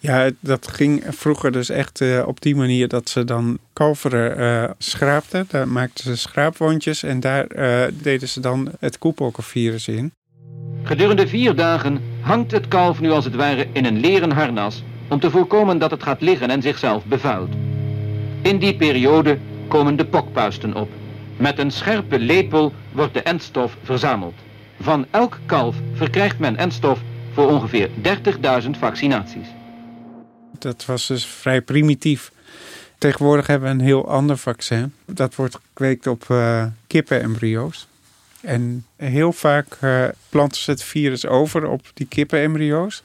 Ja, 0.04 0.30
dat 0.40 0.68
ging 0.68 1.04
vroeger 1.08 1.52
dus 1.52 1.70
echt 1.70 2.02
uh, 2.02 2.24
op 2.28 2.42
die 2.42 2.56
manier 2.56 2.88
dat 2.88 3.10
ze 3.10 3.24
dan 3.24 3.58
kalveren 3.74 4.40
uh, 4.40 4.70
schraapten. 4.78 5.46
Daar 5.50 5.68
maakten 5.68 6.04
ze 6.04 6.16
schraapwondjes 6.18 7.04
en 7.04 7.20
daar 7.20 7.48
deden 7.94 8.28
ze 8.28 8.40
dan 8.40 8.72
het 8.80 8.98
koepokkenvirus 8.98 9.88
in. 9.88 10.14
Gedurende 10.84 11.28
vier 11.28 11.56
dagen 11.56 12.02
hangt 12.22 12.52
het 12.52 12.68
kalf 12.68 13.00
nu 13.00 13.12
als 13.12 13.26
het 13.26 13.36
ware 13.36 13.68
in 13.74 13.86
een 13.86 14.00
leren 14.00 14.32
harnas 14.32 14.84
om 15.08 15.20
te 15.20 15.32
voorkomen 15.32 15.78
dat 15.78 15.92
het 15.92 16.04
gaat 16.04 16.22
liggen 16.22 16.50
en 16.50 16.62
zichzelf 16.62 17.06
bevuilt. 17.06 17.54
In 18.42 18.60
die 18.60 18.76
periode 18.76 19.38
komen 19.68 19.96
de 19.96 20.06
pokpuisten 20.06 20.74
op. 20.76 20.90
Met 21.38 21.60
een 21.60 21.72
scherpe 21.72 22.20
lepel 22.20 22.74
wordt 22.92 23.14
de 23.14 23.22
endstof 23.22 23.78
verzameld. 23.84 24.36
Van 24.80 25.06
elk 25.12 25.40
kalf 25.46 25.76
verkrijgt 25.94 26.40
men 26.40 26.58
endstof 26.58 27.00
voor 27.34 27.48
ongeveer 27.48 27.90
30.000 28.64 28.70
vaccinaties. 28.80 29.48
Dat 30.62 30.86
was 30.86 31.08
dus 31.08 31.26
vrij 31.26 31.62
primitief. 31.62 32.32
Tegenwoordig 32.98 33.48
hebben 33.48 33.70
we 33.70 33.76
een 33.76 33.86
heel 33.86 34.08
ander 34.10 34.38
vaccin. 34.38 34.94
Dat 35.06 35.36
wordt 35.36 35.56
gekweekt 35.56 36.08
op 36.08 36.26
uh, 36.32 36.66
kippenembryo's. 36.88 37.88
En 38.42 38.86
heel 38.96 39.34
vaak 39.34 39.78
uh, 39.82 40.08
planten 40.30 40.62
ze 40.62 40.72
het 40.72 40.84
virus 40.84 41.26
over 41.26 41.68
op 41.68 41.82
die 41.94 42.08
kippenembryo's. 42.08 43.04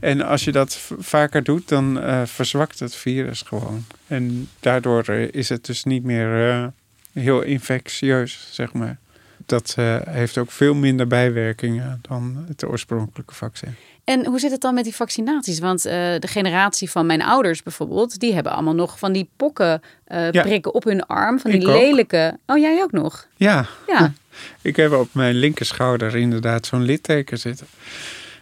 En 0.00 0.22
als 0.22 0.44
je 0.44 0.52
dat 0.52 0.80
vaker 0.98 1.42
doet, 1.42 1.68
dan 1.68 1.98
uh, 1.98 2.22
verzwakt 2.24 2.78
het 2.78 2.94
virus 2.94 3.42
gewoon. 3.42 3.84
En 4.06 4.48
daardoor 4.60 5.04
eh, 5.04 5.28
is 5.32 5.48
het 5.48 5.64
dus 5.64 5.84
niet 5.84 6.04
meer 6.04 6.72
heel 7.12 7.42
infectieus, 7.42 8.48
zeg 8.50 8.72
maar. 8.72 8.98
Dat 9.46 9.74
uh, 9.78 9.96
heeft 10.08 10.38
ook 10.38 10.50
veel 10.50 10.74
minder 10.74 11.06
bijwerkingen 11.06 11.98
dan 12.08 12.44
het 12.48 12.64
oorspronkelijke 12.64 13.34
vaccin. 13.34 13.74
En 14.04 14.26
hoe 14.26 14.38
zit 14.38 14.50
het 14.50 14.60
dan 14.60 14.74
met 14.74 14.84
die 14.84 14.94
vaccinaties? 14.94 15.58
Want 15.58 15.86
uh, 15.86 15.92
de 15.92 16.26
generatie 16.26 16.90
van 16.90 17.06
mijn 17.06 17.22
ouders 17.22 17.62
bijvoorbeeld, 17.62 18.20
die 18.20 18.34
hebben 18.34 18.52
allemaal 18.52 18.74
nog 18.74 18.98
van 18.98 19.12
die 19.12 19.28
pokken 19.36 19.82
uh, 20.08 20.30
prikken 20.30 20.74
op 20.74 20.84
hun 20.84 21.06
arm. 21.06 21.40
Van 21.40 21.50
die 21.50 21.68
ook. 21.68 21.80
lelijke. 21.80 22.38
Oh, 22.46 22.58
jij 22.58 22.82
ook 22.82 22.92
nog? 22.92 23.26
Ja. 23.36 23.66
Ja. 23.86 24.12
Ik 24.62 24.76
heb 24.76 24.92
op 24.92 25.08
mijn 25.12 25.34
linkerschouder 25.34 26.16
inderdaad 26.16 26.66
zo'n 26.66 26.82
litteken 26.82 27.38
zitten. 27.38 27.66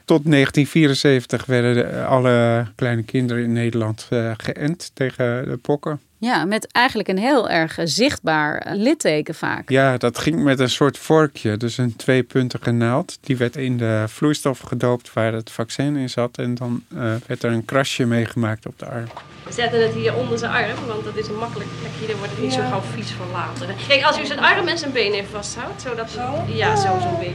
Tot 0.04 0.30
1974 0.30 1.46
werden 1.46 1.74
de- 1.74 2.04
alle 2.04 2.66
kleine 2.74 3.02
kinderen 3.02 3.42
in 3.42 3.52
Nederland 3.52 4.06
eh, 4.10 4.32
geënt 4.36 4.90
tegen 4.94 5.44
de 5.48 5.56
pokken. 5.56 6.00
Ja, 6.20 6.44
met 6.44 6.72
eigenlijk 6.72 7.08
een 7.08 7.18
heel 7.18 7.50
erg 7.50 7.78
eh, 7.78 7.86
zichtbaar 7.86 8.58
eh, 8.58 8.74
litteken 8.76 9.34
vaak. 9.34 9.70
Ja, 9.70 9.96
dat 9.96 10.18
ging 10.18 10.42
met 10.42 10.60
een 10.60 10.70
soort 10.70 10.98
vorkje, 10.98 11.56
dus 11.56 11.78
een 11.78 11.96
tweepuntige 11.96 12.70
naald. 12.70 13.18
Die 13.20 13.36
werd 13.36 13.56
in 13.56 13.76
de 13.76 14.04
vloeistof 14.08 14.58
gedoopt 14.58 15.12
waar 15.12 15.32
het 15.32 15.50
vaccin 15.50 15.96
in 15.96 16.10
zat. 16.10 16.38
En 16.38 16.54
dan 16.54 16.84
eh, 16.88 17.14
werd 17.26 17.42
er 17.42 17.52
een 17.52 17.64
krasje 17.64 18.06
meegemaakt 18.06 18.66
op 18.66 18.78
de 18.78 18.86
arm. 18.86 19.08
We 19.44 19.52
zetten 19.52 19.82
het 19.82 19.94
hier 19.94 20.14
onder 20.14 20.38
zijn 20.38 20.50
arm, 20.50 20.86
want 20.86 21.04
dat 21.04 21.16
is 21.16 21.28
een 21.28 21.36
makkelijk 21.36 21.70
plekje. 21.80 22.06
Daar 22.06 22.16
wordt 22.16 22.32
het 22.32 22.42
niet 22.42 22.52
zo 22.52 22.60
gauw 22.60 22.80
vies 22.80 23.10
van 23.10 23.30
later. 23.30 23.74
Kijk, 23.88 24.02
als 24.02 24.18
u 24.18 24.26
zijn 24.26 24.38
arm 24.38 24.66
en 24.68 24.78
zijn 24.78 24.92
been 24.92 25.12
even 25.12 25.30
vasthoudt, 25.30 25.82
zodat... 25.82 26.10
Zo? 26.10 26.44
Ja, 26.46 26.76
zo 26.76 26.98
zo'n 27.00 27.18
beetje. 27.18 27.34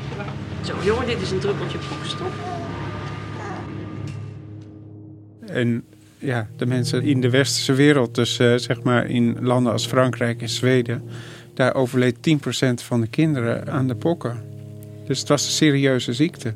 Zo, 0.62 0.76
jongen, 0.84 1.06
dit 1.06 1.22
is 1.22 1.32
een 1.32 1.40
druppeltje 1.40 1.78
pokkenstop. 1.78 2.32
En 5.46 5.86
ja, 6.26 6.48
de 6.58 6.66
mensen 6.66 7.04
in 7.04 7.22
de 7.22 7.30
westerse 7.30 7.74
wereld, 7.74 8.16
dus 8.16 8.40
eh, 8.40 8.56
zeg 8.56 8.82
maar 8.82 9.10
in 9.10 9.38
landen 9.42 9.72
als 9.72 9.88
Frankrijk 9.88 10.42
en 10.42 10.50
Zweden, 10.50 11.04
daar 11.54 11.76
overleed 11.76 12.16
10% 12.16 12.84
van 12.84 13.02
de 13.02 13.08
kinderen 13.08 13.72
aan 13.72 13.88
de 13.88 13.96
pokken. 13.96 14.44
Dus 15.06 15.20
het 15.20 15.28
was 15.28 15.46
een 15.46 15.52
serieuze 15.52 16.14
ziekte. 16.14 16.56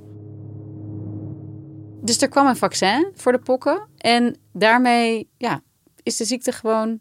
Dus 2.02 2.22
er 2.22 2.30
kwam 2.30 2.48
een 2.48 2.56
vaccin 2.56 3.12
voor 3.16 3.32
de 3.32 3.40
pokken. 3.40 3.88
En 3.98 4.36
daarmee 4.54 5.28
ja, 5.38 5.62
is 6.04 6.18
de 6.18 6.26
ziekte 6.26 6.52
gewoon 6.52 7.00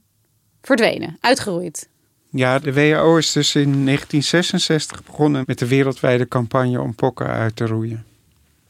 verdwenen, 0.62 1.16
uitgeroeid. 1.20 1.88
Ja, 2.30 2.58
de 2.58 2.72
WHO 2.72 3.16
is 3.16 3.32
dus 3.32 3.54
in 3.54 3.84
1966 3.84 5.04
begonnen 5.04 5.42
met 5.46 5.58
de 5.58 5.68
wereldwijde 5.68 6.28
campagne 6.28 6.80
om 6.80 6.94
pokken 6.94 7.26
uit 7.26 7.56
te 7.56 7.66
roeien. 7.66 8.04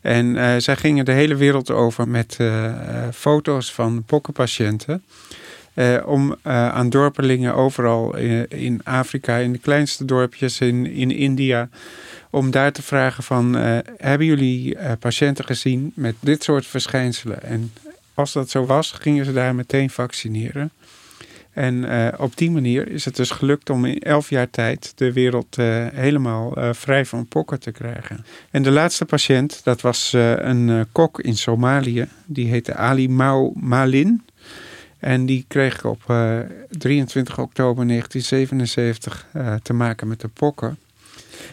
En 0.00 0.36
eh, 0.36 0.54
zij 0.58 0.76
gingen 0.76 1.04
de 1.04 1.12
hele 1.12 1.34
wereld 1.34 1.70
over 1.70 2.08
met 2.08 2.36
eh, 2.38 2.66
eh, 2.66 3.12
foto's 3.12 3.72
van 3.72 4.02
pokkenpatiënten. 4.06 5.02
om 6.04 6.36
aan 6.42 6.90
dorpelingen 6.90 7.54
overal 7.54 8.16
in, 8.48 8.80
Afrika, 8.84 9.36
in 9.36 9.52
de 9.52 9.58
kleinste 9.58 10.04
dorpjes 10.04 10.60
in, 10.60 10.86
in 10.86 11.10
India, 11.10 11.68
om 12.30 12.50
daar 12.50 12.72
te 12.72 12.82
vragen 12.82 13.22
van, 13.22 13.54
hebben 13.96 14.26
jullie 14.26 14.76
patiënten 14.98 15.44
gezien 15.44 15.92
met 15.94 16.14
dit 16.20 16.42
soort 16.42 16.66
verschijnselen? 16.66 17.42
En 17.42 17.72
als 18.14 18.32
dat 18.32 18.50
zo 18.50 18.66
was, 18.66 18.92
gingen 18.92 19.24
ze 19.24 19.32
daar 19.32 19.54
meteen 19.54 19.90
vaccineren. 19.90 20.70
En 21.58 21.84
eh, 21.84 22.20
op 22.20 22.36
die 22.36 22.50
manier 22.50 22.88
is 22.88 23.04
het 23.04 23.16
dus 23.16 23.30
gelukt 23.30 23.70
om 23.70 23.84
in 23.84 23.98
elf 23.98 24.30
jaar 24.30 24.50
tijd 24.50 24.92
de 24.94 25.12
wereld 25.12 25.58
eh, 25.58 25.86
helemaal 25.92 26.56
eh, 26.56 26.72
vrij 26.72 27.04
van 27.04 27.26
pokken 27.26 27.60
te 27.60 27.70
krijgen. 27.70 28.24
En 28.50 28.62
de 28.62 28.70
laatste 28.70 29.04
patiënt, 29.04 29.60
dat 29.64 29.80
was 29.80 30.12
een 30.12 30.86
kok 30.92 31.20
in 31.20 31.36
Somalië. 31.36 32.08
Die 32.26 32.48
heette 32.48 32.74
Ali 32.74 33.08
Mau 33.08 33.52
Malin. 33.54 34.22
En 34.98 35.26
die 35.26 35.44
kreeg 35.48 35.84
op 35.84 36.02
eh, 36.06 36.38
23 36.68 37.38
oktober 37.38 37.86
1977 37.86 39.26
eh, 39.32 39.54
te 39.54 39.72
maken 39.72 40.08
met 40.08 40.20
de 40.20 40.28
pokken. 40.28 40.78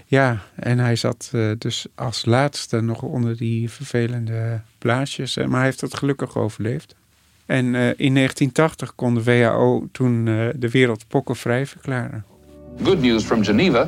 Ja, 0.06 0.44
en 0.56 0.80
hij 0.80 0.96
zat 0.96 1.32
dus 1.58 1.86
als 1.96 2.26
laatste 2.26 2.82
nog 2.82 3.02
onder 3.02 3.38
die 3.38 3.70
vervelende 3.70 4.62
blaasjes. 4.78 5.36
Maar 5.36 5.50
hij 5.50 5.64
heeft 5.64 5.82
het 5.82 5.98
gelukkig 5.98 6.38
overleefd. 6.38 6.96
En 7.46 7.76
eh, 7.76 7.82
in 7.82 8.14
1980 8.14 8.96
kon 8.96 9.14
de 9.14 9.24
WHO 9.24 9.88
toen 9.92 10.28
eh, 10.28 10.48
de 10.56 10.70
wereld 10.70 11.08
pokkenvrij 11.08 11.66
verklaren. 11.66 12.26
Good 12.84 13.02
news 13.02 13.24
from 13.24 13.44
Geneva. 13.44 13.88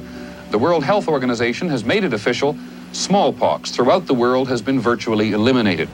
The 0.50 0.58
World 0.58 0.84
Health 0.84 1.08
Organization 1.08 1.70
has 1.70 1.84
made 1.84 2.06
it 2.06 2.14
official. 2.14 2.56
Smallpox 2.92 3.72
throughout 3.72 4.06
the 4.06 4.16
world 4.16 4.48
has 4.48 4.64
been 4.64 4.82
virtually 4.82 5.34
eliminated. 5.34 5.88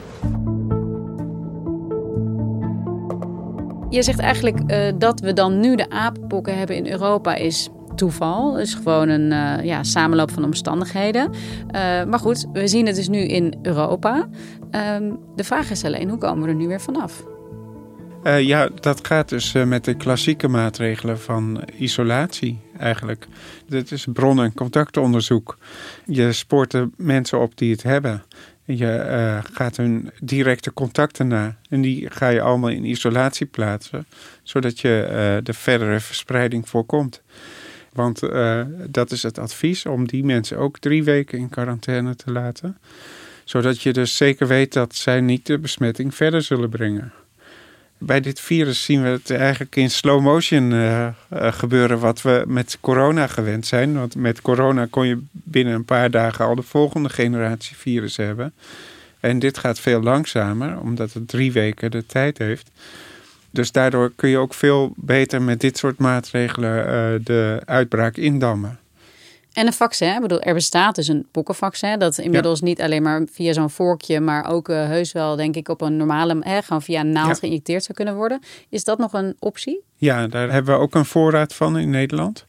Je 3.94 4.02
zegt 4.02 4.18
eigenlijk 4.18 4.60
eh, 4.66 4.92
dat 4.98 5.20
we 5.20 5.32
dan 5.32 5.60
nu 5.60 5.76
de 5.76 5.90
apenpokken 5.90 6.58
hebben 6.58 6.76
in 6.76 6.86
Europa 6.86 7.34
is 7.34 7.68
toeval. 7.94 8.58
is 8.58 8.74
gewoon 8.74 9.08
een 9.08 9.32
eh, 9.32 9.64
ja, 9.64 9.82
samenloop 9.82 10.30
van 10.30 10.44
omstandigheden. 10.44 11.30
Eh, 11.66 12.04
maar 12.04 12.18
goed, 12.18 12.46
we 12.52 12.68
zien 12.68 12.86
het 12.86 12.96
dus 12.96 13.08
nu 13.08 13.18
in 13.18 13.58
Europa. 13.62 14.28
Ehm, 14.70 15.12
de 15.36 15.44
vraag 15.44 15.70
is 15.70 15.84
alleen, 15.84 16.08
hoe 16.08 16.18
komen 16.18 16.42
we 16.42 16.48
er 16.48 16.54
nu 16.54 16.68
weer 16.68 16.80
vanaf? 16.80 17.24
Eh, 18.24 18.40
ja, 18.40 18.68
dat 18.80 19.06
gaat 19.06 19.28
dus 19.28 19.54
eh, 19.54 19.64
met 19.64 19.84
de 19.84 19.94
klassieke 19.94 20.48
maatregelen 20.48 21.20
van 21.20 21.62
isolatie 21.78 22.60
eigenlijk. 22.78 23.26
Dit 23.68 23.90
is 23.90 24.06
bron- 24.12 24.42
en 24.42 24.54
contactonderzoek. 24.54 25.58
Je 26.06 26.32
spoort 26.32 26.70
de 26.70 26.90
mensen 26.96 27.40
op 27.40 27.56
die 27.58 27.70
het 27.70 27.82
hebben. 27.82 28.22
Je 28.64 28.90
eh, 28.90 29.38
gaat 29.52 29.76
hun 29.76 30.10
directe 30.20 30.72
contacten 30.72 31.26
na. 31.26 31.56
En 31.68 31.80
die 31.80 32.10
ga 32.10 32.28
je 32.28 32.40
allemaal 32.40 32.70
in 32.70 32.84
isolatie 32.84 33.46
plaatsen. 33.46 34.06
Zodat 34.42 34.80
je 34.80 35.40
de 35.42 35.52
verdere 35.52 36.00
verspreiding 36.00 36.68
voorkomt. 36.68 37.22
Want 37.92 38.20
dat 38.90 39.10
is 39.10 39.22
het 39.22 39.38
advies 39.38 39.86
om 39.86 40.06
die 40.06 40.24
mensen 40.24 40.58
ook 40.58 40.78
drie 40.78 41.04
weken 41.04 41.38
in 41.38 41.48
quarantaine 41.48 42.16
te 42.16 42.32
laten. 42.32 42.78
Zodat 43.44 43.82
je 43.82 43.92
dus 43.92 44.16
zeker 44.16 44.46
weet 44.46 44.72
dat 44.72 44.94
zij 44.94 45.20
niet 45.20 45.46
de 45.46 45.58
besmetting 45.58 46.14
verder 46.14 46.42
zullen 46.42 46.70
brengen. 46.70 47.12
Bij 47.98 48.20
dit 48.20 48.40
virus 48.40 48.84
zien 48.84 49.02
we 49.02 49.08
het 49.08 49.30
eigenlijk 49.30 49.76
in 49.76 49.90
slow 49.90 50.20
motion 50.20 50.72
eh, 50.72 51.06
eh, 51.06 51.12
gebeuren 51.28 51.98
wat 51.98 52.22
we 52.22 52.44
met 52.46 52.78
corona 52.80 53.26
gewend 53.26 53.66
zijn. 53.66 53.94
Want 53.94 54.14
met 54.14 54.42
corona 54.42 54.86
kon 54.90 55.06
je 55.06 55.22
binnen 55.30 55.74
een 55.74 55.84
paar 55.84 56.10
dagen 56.10 56.44
al 56.44 56.54
de 56.54 56.62
volgende 56.62 57.08
generatie 57.08 57.76
virus 57.76 58.16
hebben. 58.16 58.52
En 59.20 59.38
dit 59.38 59.58
gaat 59.58 59.80
veel 59.80 60.02
langzamer, 60.02 60.80
omdat 60.80 61.12
het 61.12 61.28
drie 61.28 61.52
weken 61.52 61.90
de 61.90 62.06
tijd 62.06 62.38
heeft. 62.38 62.70
Dus 63.50 63.72
daardoor 63.72 64.12
kun 64.16 64.28
je 64.28 64.38
ook 64.38 64.54
veel 64.54 64.92
beter 64.96 65.42
met 65.42 65.60
dit 65.60 65.78
soort 65.78 65.98
maatregelen 65.98 66.86
eh, 66.86 67.24
de 67.24 67.62
uitbraak 67.64 68.16
indammen. 68.16 68.78
En 69.54 69.66
een 69.66 69.72
vaccin, 69.72 70.14
ik 70.14 70.20
bedoel, 70.20 70.40
er 70.40 70.54
bestaat 70.54 70.94
dus 70.94 71.08
een 71.08 71.26
pokkenvaccin. 71.30 71.98
Dat 71.98 72.18
inmiddels 72.18 72.60
niet 72.60 72.80
alleen 72.80 73.02
maar 73.02 73.22
via 73.32 73.52
zo'n 73.52 73.70
vorkje, 73.70 74.20
maar 74.20 74.50
ook 74.50 74.68
eh, 74.68 74.86
heus 74.86 75.12
wel, 75.12 75.36
denk 75.36 75.56
ik, 75.56 75.68
op 75.68 75.80
een 75.80 75.96
normale, 75.96 76.36
hè, 76.40 76.62
gewoon 76.62 76.82
via 76.82 77.00
een 77.00 77.12
naald 77.12 77.28
Ja. 77.28 77.34
geïnjecteerd 77.34 77.82
zou 77.84 77.94
kunnen 77.94 78.14
worden. 78.14 78.40
Is 78.68 78.84
dat 78.84 78.98
nog 78.98 79.12
een 79.12 79.36
optie? 79.38 79.80
Ja, 79.96 80.26
daar 80.26 80.50
hebben 80.50 80.74
we 80.74 80.80
ook 80.80 80.94
een 80.94 81.04
voorraad 81.04 81.54
van 81.54 81.78
in 81.78 81.90
Nederland. 81.90 82.46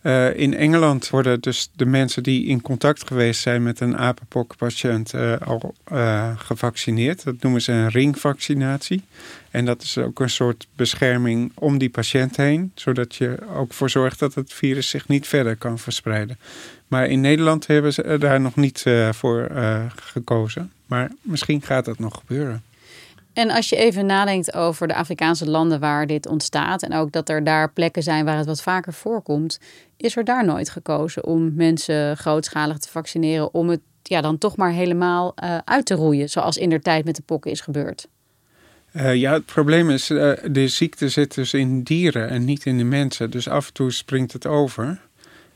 Eh, 0.00 0.36
in 0.36 0.54
Engeland 0.54 1.10
worden 1.10 1.40
dus 1.40 1.70
de 1.76 1.86
mensen 1.86 2.22
die 2.22 2.46
in 2.46 2.60
contact 2.60 3.06
geweest 3.06 3.40
zijn 3.40 3.62
met 3.62 3.80
een 3.80 3.96
apenpokkenpatiënt 3.96 5.14
eh, 5.14 5.36
al 5.38 5.74
eh, 5.84 6.30
gevaccineerd. 6.36 7.24
Dat 7.24 7.34
noemen 7.40 7.62
ze 7.62 7.72
een 7.72 7.88
ringvaccinatie. 7.88 9.02
En 9.50 9.64
dat 9.64 9.82
is 9.82 9.98
ook 9.98 10.20
een 10.20 10.30
soort 10.30 10.66
bescherming 10.76 11.52
om 11.54 11.78
die 11.78 11.90
patiënt 11.90 12.36
heen, 12.36 12.72
zodat 12.74 13.14
je 13.14 13.38
ook 13.54 13.72
voor 13.72 13.90
zorgt 13.90 14.18
dat 14.18 14.34
het 14.34 14.52
virus 14.52 14.88
zich 14.88 15.08
niet 15.08 15.28
verder 15.28 15.56
kan 15.56 15.78
verspreiden. 15.78 16.38
Maar 16.88 17.06
in 17.06 17.20
Nederland 17.20 17.66
hebben 17.66 17.92
ze 17.92 18.16
daar 18.18 18.40
nog 18.40 18.56
niet 18.56 18.84
voor 19.10 19.50
gekozen. 19.96 20.72
Maar 20.86 21.10
misschien 21.22 21.62
gaat 21.62 21.84
dat 21.84 21.98
nog 21.98 22.18
gebeuren. 22.18 22.62
En 23.32 23.50
als 23.50 23.68
je 23.68 23.76
even 23.76 24.06
nadenkt 24.06 24.54
over 24.54 24.88
de 24.88 24.94
Afrikaanse 24.94 25.50
landen 25.50 25.80
waar 25.80 26.06
dit 26.06 26.26
ontstaat 26.26 26.82
en 26.82 26.94
ook 26.94 27.12
dat 27.12 27.28
er 27.28 27.44
daar 27.44 27.72
plekken 27.72 28.02
zijn 28.02 28.24
waar 28.24 28.36
het 28.36 28.46
wat 28.46 28.62
vaker 28.62 28.92
voorkomt, 28.92 29.58
is 29.96 30.16
er 30.16 30.24
daar 30.24 30.44
nooit 30.44 30.70
gekozen 30.70 31.24
om 31.24 31.54
mensen 31.54 32.16
grootschalig 32.16 32.78
te 32.78 32.88
vaccineren 32.88 33.54
om 33.54 33.68
het 33.68 33.80
ja, 34.02 34.20
dan 34.20 34.38
toch 34.38 34.56
maar 34.56 34.72
helemaal 34.72 35.32
eh, 35.34 35.58
uit 35.64 35.86
te 35.86 35.94
roeien, 35.94 36.28
zoals 36.28 36.56
in 36.56 36.70
der 36.70 36.80
tijd 36.80 37.04
met 37.04 37.16
de 37.16 37.22
pokken 37.22 37.50
is 37.50 37.60
gebeurd? 37.60 38.08
Eh, 38.92 39.14
ja, 39.14 39.32
het 39.32 39.46
probleem 39.46 39.90
is, 39.90 40.10
eh, 40.10 40.32
de 40.50 40.68
ziekte 40.68 41.08
zit 41.08 41.34
dus 41.34 41.54
in 41.54 41.82
dieren 41.82 42.28
en 42.28 42.44
niet 42.44 42.66
in 42.66 42.78
de 42.78 42.84
mensen. 42.84 43.30
Dus 43.30 43.48
af 43.48 43.66
en 43.66 43.72
toe 43.72 43.92
springt 43.92 44.32
het 44.32 44.46
over. 44.46 45.00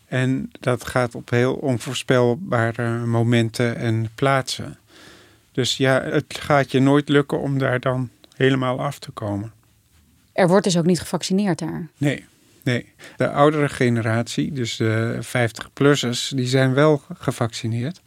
En 0.06 0.50
dat 0.60 0.86
gaat 0.86 1.14
op 1.14 1.30
heel 1.30 1.54
onvoorspelbare 1.54 3.06
momenten 3.06 3.76
en 3.76 4.10
plaatsen. 4.14 4.78
Dus 5.54 5.76
ja, 5.76 6.02
het 6.02 6.24
gaat 6.38 6.70
je 6.70 6.80
nooit 6.80 7.08
lukken 7.08 7.40
om 7.40 7.58
daar 7.58 7.80
dan 7.80 8.10
helemaal 8.36 8.80
af 8.80 8.98
te 8.98 9.10
komen. 9.10 9.52
Er 10.32 10.48
wordt 10.48 10.64
dus 10.64 10.78
ook 10.78 10.86
niet 10.86 11.00
gevaccineerd 11.00 11.58
daar. 11.58 11.88
Nee, 11.96 12.24
nee. 12.62 12.92
De 13.16 13.30
oudere 13.30 13.68
generatie, 13.68 14.52
dus 14.52 14.76
de 14.76 15.18
50-plussers, 15.22 16.28
die 16.34 16.46
zijn 16.46 16.74
wel 16.74 17.02
gevaccineerd. 17.18 18.00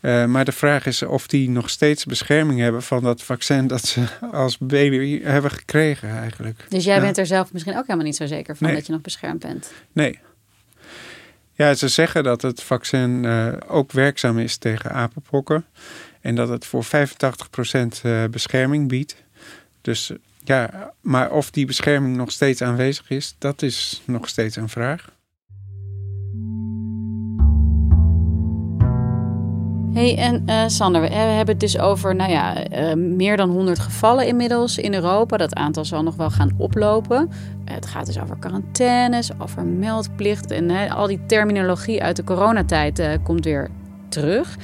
Eh, 0.00 0.24
maar 0.24 0.44
de 0.44 0.52
vraag 0.52 0.86
is 0.86 1.02
of 1.02 1.26
die 1.26 1.50
nog 1.50 1.70
steeds 1.70 2.04
bescherming 2.04 2.60
hebben 2.60 2.82
van 2.82 3.02
dat 3.02 3.22
vaccin 3.22 3.66
dat 3.66 3.84
ze 3.86 4.04
als 4.32 4.58
baby 4.58 5.22
hebben 5.22 5.50
gekregen 5.50 6.10
eigenlijk. 6.10 6.66
Dus 6.68 6.84
jij 6.84 7.00
bent 7.00 7.18
er 7.18 7.26
zelf 7.26 7.52
misschien 7.52 7.76
ook 7.76 7.86
helemaal 7.86 8.06
niet 8.06 8.16
zo 8.16 8.26
zeker 8.26 8.56
van 8.56 8.66
Nee. 8.66 8.76
dat 8.76 8.86
je 8.86 8.92
nog 8.92 9.00
beschermd 9.00 9.40
bent. 9.40 9.72
Nee. 9.92 10.18
Ja, 11.52 11.74
ze 11.74 11.88
zeggen 11.88 12.24
dat 12.24 12.42
het 12.42 12.62
vaccin 12.62 13.24
uh, 13.24 13.52
ook 13.68 13.92
werkzaam 13.92 14.38
is 14.38 14.56
tegen 14.56 14.90
apenpokken. 14.92 15.64
En 16.24 16.34
dat 16.34 16.48
het 16.48 16.66
voor 16.66 16.84
85% 16.84 16.88
uh, 18.04 18.24
bescherming 18.30 18.88
biedt. 18.88 19.16
Dus 19.80 20.12
ja, 20.44 20.92
maar 21.00 21.30
of 21.30 21.50
die 21.50 21.66
bescherming 21.66 22.16
nog 22.16 22.32
steeds 22.32 22.62
aanwezig 22.62 23.10
is, 23.10 23.34
dat 23.38 23.62
is 23.62 24.02
nog 24.04 24.28
steeds 24.28 24.56
een 24.56 24.68
vraag. 24.68 25.12
Hey, 29.92 30.16
en 30.16 30.42
uh, 30.46 30.64
Sander, 30.66 31.00
we 31.00 31.08
hebben 31.08 31.46
het 31.46 31.60
dus 31.60 31.78
over 31.78 32.14
nou 32.14 32.30
ja, 32.30 32.64
meer 32.96 33.36
dan 33.36 33.50
100 33.50 33.78
gevallen 33.78 34.26
inmiddels 34.26 34.78
in 34.78 34.94
Europa. 34.94 35.36
Dat 35.36 35.54
aantal 35.54 35.84
zal 35.84 36.02
nog 36.02 36.16
wel 36.16 36.30
gaan 36.30 36.54
oplopen. 36.56 37.30
het 37.64 37.86
gaat 37.86 38.06
dus 38.06 38.20
over 38.20 38.36
quarantaines, 38.38 39.30
over 39.38 39.64
meldplicht 39.64 40.50
en 40.50 40.90
al 40.90 41.06
die 41.06 41.26
terminologie 41.26 42.02
uit 42.02 42.16
de 42.16 42.24
coronatijd 42.24 43.18
komt 43.22 43.44
weer 43.44 43.70
terug. 44.14 44.56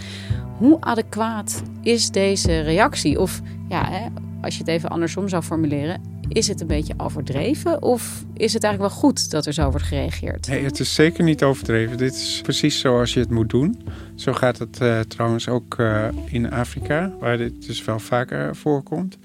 Hoe 0.59 0.81
adequaat 0.81 1.63
is 1.83 2.11
deze 2.11 2.61
reactie? 2.61 3.21
Of 3.21 3.41
ja, 3.69 3.91
hè, 3.91 4.07
als 4.43 4.55
je 4.55 4.61
het 4.61 4.69
even 4.69 4.89
andersom 4.89 5.29
zou 5.29 5.43
formuleren, 5.43 6.01
is 6.29 6.49
het 6.49 6.61
een 6.61 6.67
beetje 6.67 6.95
overdreven 6.97 7.83
of 7.83 8.25
is 8.35 8.53
het 8.53 8.65
eigenlijk 8.65 8.93
wel 8.93 9.03
goed 9.03 9.31
dat 9.31 9.47
er 9.47 9.53
zo 9.53 9.71
wordt 9.71 9.87
gereageerd? 9.87 10.49
Nee, 10.49 10.65
het 10.65 10.81
is 10.81 10.95
zeker 10.95 11.25
niet 11.25 11.43
overdreven. 11.43 11.97
Dit 11.97 12.15
is 12.15 12.41
precies 12.43 12.81
zoals 12.81 13.15
je 13.15 13.21
het 13.21 13.31
moet 13.31 13.51
doen. 13.51 13.83
Zo 14.15 14.33
gaat 14.33 14.59
het 14.59 14.81
uh, 14.83 15.01
trouwens 15.01 15.49
ook 15.49 15.77
uh, 15.79 16.09
in 16.27 16.53
Afrika, 16.53 17.13
waar 17.21 17.37
dit 17.37 17.67
dus 17.67 17.85
wel 17.85 17.99
vaker 17.99 18.57
voorkomt. 18.57 19.19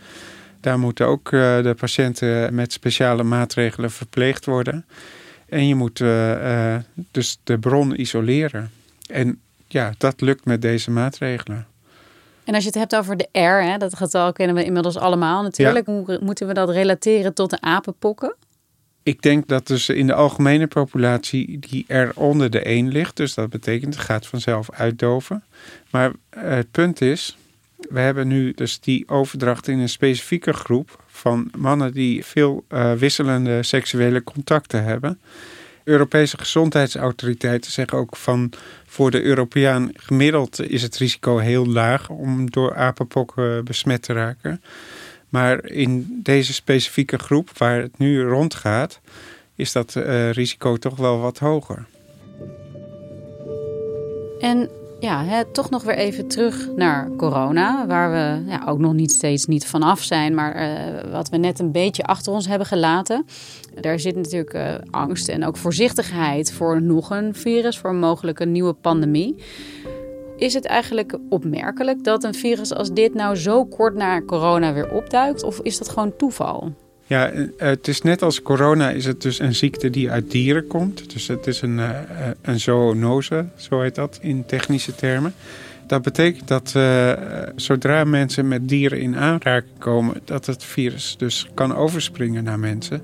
Daar 0.59 0.79
moeten 0.79 1.07
ook 1.07 1.31
uh, 1.31 1.63
de 1.63 1.75
patiënten 1.79 2.55
met 2.55 2.73
speciale 2.73 3.23
maatregelen 3.23 3.91
verpleegd 3.91 4.45
worden. 4.45 4.85
En 5.49 5.67
je 5.67 5.75
moet 5.75 5.97
dus 7.11 7.39
de 7.43 7.59
bron 7.59 7.99
isoleren. 7.99 8.71
En 9.07 9.39
ja, 9.67 9.93
dat 9.97 10.21
lukt 10.21 10.45
met 10.45 10.61
deze 10.61 10.91
maatregelen. 10.91 11.67
En 12.43 12.53
als 12.53 12.63
je 12.63 12.69
het 12.69 12.79
hebt 12.79 12.95
over 12.95 13.17
de 13.17 13.27
R, 13.31 13.63
hè, 13.63 13.77
dat 13.77 13.95
getal 13.95 14.33
kennen 14.33 14.55
we 14.55 14.65
inmiddels 14.65 14.97
allemaal 14.97 15.43
natuurlijk. 15.43 15.85
Hoe 15.85 16.19
moeten 16.21 16.47
we 16.47 16.53
dat 16.53 16.69
relateren 16.69 17.33
tot 17.33 17.49
de 17.49 17.61
apenpokken? 17.61 18.35
Ik 19.03 19.21
denk 19.21 19.47
dat 19.47 19.67
dus 19.67 19.89
in 19.89 20.07
de 20.07 20.13
algemene 20.13 20.67
populatie 20.67 21.59
die 21.59 21.93
R 21.93 22.11
onder 22.15 22.49
de 22.49 22.59
1 22.59 22.87
ligt. 22.87 23.17
Dus 23.17 23.33
dat 23.33 23.49
betekent 23.49 23.95
het 23.95 24.03
gaat 24.03 24.27
vanzelf 24.27 24.71
uitdoven. 24.71 25.43
Maar 25.91 26.11
het 26.29 26.71
punt 26.71 27.01
is, 27.01 27.37
we 27.89 27.99
hebben 27.99 28.27
nu 28.27 28.51
dus 28.53 28.79
die 28.79 29.07
overdracht 29.07 29.67
in 29.67 29.79
een 29.79 29.89
specifieke 29.89 30.53
groep 30.53 31.03
van 31.07 31.51
mannen 31.57 31.93
die 31.93 32.25
veel 32.25 32.65
uh, 32.69 32.93
wisselende 32.93 33.63
seksuele 33.63 34.23
contacten 34.23 34.83
hebben. 34.83 35.19
Europese 35.85 36.37
gezondheidsautoriteiten 36.37 37.71
zeggen 37.71 37.97
ook 37.97 38.15
van 38.15 38.51
voor 38.85 39.11
de 39.11 39.21
Europeaan 39.21 39.89
gemiddeld 39.93 40.61
is 40.69 40.81
het 40.81 40.97
risico 40.97 41.37
heel 41.37 41.65
laag 41.65 42.09
om 42.09 42.51
door 42.51 42.75
apenpokken 42.75 43.65
besmet 43.65 44.01
te 44.01 44.13
raken. 44.13 44.61
Maar 45.29 45.65
in 45.65 46.19
deze 46.23 46.53
specifieke 46.53 47.17
groep 47.17 47.57
waar 47.57 47.81
het 47.81 47.97
nu 47.97 48.21
rondgaat, 48.23 48.99
is 49.55 49.71
dat 49.71 49.95
uh, 49.95 50.31
risico 50.31 50.77
toch 50.77 50.95
wel 50.95 51.19
wat 51.19 51.39
hoger. 51.39 51.85
En 54.39 54.69
ja, 54.99 55.23
hè, 55.23 55.45
toch 55.45 55.69
nog 55.69 55.83
weer 55.83 55.95
even 55.95 56.27
terug 56.27 56.69
naar 56.75 57.09
corona, 57.17 57.87
waar 57.87 58.11
we 58.11 58.51
ja, 58.51 58.63
ook 58.67 58.79
nog 58.79 58.93
niet 58.93 59.11
steeds 59.11 59.45
niet 59.45 59.65
vanaf 59.65 60.01
zijn, 60.01 60.33
maar 60.33 60.61
uh, 60.61 61.11
wat 61.11 61.29
we 61.29 61.37
net 61.37 61.59
een 61.59 61.71
beetje 61.71 62.03
achter 62.03 62.33
ons 62.33 62.47
hebben 62.47 62.67
gelaten. 62.67 63.25
Daar 63.81 63.99
zit 63.99 64.15
natuurlijk 64.15 64.53
uh, 64.53 64.73
angst 64.91 65.27
en 65.27 65.45
ook 65.45 65.57
voorzichtigheid 65.57 66.51
voor 66.51 66.81
nog 66.81 67.09
een 67.09 67.35
virus, 67.35 67.77
voor 67.77 67.89
een 67.89 67.99
mogelijke 67.99 68.45
nieuwe 68.45 68.73
pandemie. 68.73 69.35
Is 70.37 70.53
het 70.53 70.65
eigenlijk 70.65 71.17
opmerkelijk 71.29 72.03
dat 72.03 72.23
een 72.23 72.33
virus 72.33 72.73
als 72.73 72.93
dit 72.93 73.13
nou 73.13 73.35
zo 73.35 73.65
kort 73.65 73.95
na 73.95 74.21
corona 74.21 74.73
weer 74.73 74.91
opduikt, 74.91 75.43
of 75.43 75.59
is 75.59 75.77
dat 75.77 75.89
gewoon 75.89 76.15
toeval? 76.15 76.73
Ja, 77.07 77.29
eh, 77.29 77.45
het 77.57 77.87
is 77.87 78.01
net 78.01 78.21
als 78.21 78.41
corona 78.41 78.89
is 78.89 79.05
het 79.05 79.21
dus 79.21 79.39
een 79.39 79.55
ziekte 79.55 79.89
die 79.89 80.11
uit 80.11 80.31
dieren 80.31 80.67
komt. 80.67 81.13
Dus 81.13 81.27
het 81.27 81.47
is 81.47 81.61
een, 81.61 81.77
uh, 81.77 81.89
een 82.41 82.59
zoonose, 82.59 83.45
zo 83.55 83.81
heet 83.81 83.95
dat 83.95 84.19
in 84.21 84.45
technische 84.45 84.95
termen. 84.95 85.33
Dat 85.87 86.01
betekent 86.01 86.47
dat 86.47 86.73
uh, 86.77 87.11
zodra 87.55 88.03
mensen 88.03 88.47
met 88.47 88.69
dieren 88.69 89.01
in 89.01 89.15
aanraking 89.15 89.77
komen, 89.79 90.21
dat 90.23 90.45
het 90.45 90.63
virus 90.63 91.15
dus 91.17 91.49
kan 91.53 91.75
overspringen 91.75 92.43
naar 92.43 92.59
mensen. 92.59 93.01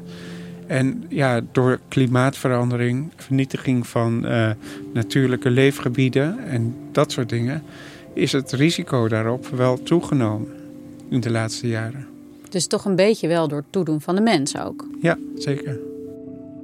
En 0.67 1.03
ja, 1.09 1.41
door 1.51 1.79
klimaatverandering, 1.87 3.11
vernietiging 3.15 3.87
van 3.87 4.25
natuurlijke 4.93 5.49
leefgebieden 5.49 6.39
en 6.47 6.75
dat 6.91 7.11
soort 7.11 7.29
dingen, 7.29 7.63
is 8.13 8.31
het 8.31 8.51
risico 8.51 9.07
daarop 9.07 9.47
wel 9.47 9.83
toegenomen 9.83 10.47
in 11.09 11.19
de 11.19 11.31
laatste 11.31 11.67
jaren. 11.67 12.07
Dus 12.51 12.67
toch 12.67 12.85
een 12.85 12.95
beetje 12.95 13.27
wel 13.27 13.47
door 13.47 13.57
het 13.57 13.71
toedoen 13.71 14.01
van 14.01 14.15
de 14.15 14.21
mens 14.21 14.57
ook. 14.57 14.87
Ja, 15.01 15.17
zeker. 15.35 15.79